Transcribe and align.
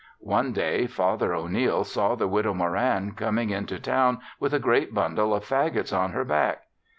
One 0.33 0.51
day, 0.51 0.87
Father 0.87 1.31
O'Neil 1.35 1.83
saw 1.83 2.15
the 2.15 2.27
Widow 2.27 2.55
Moran 2.55 3.11
coming 3.11 3.51
into 3.51 3.79
town 3.79 4.19
with 4.39 4.51
a 4.51 4.57
great 4.57 4.95
bundle 4.95 5.31
of 5.31 5.45
fagots 5.45 5.95
on 5.95 6.13
her 6.13 6.25
back. 6.25 6.63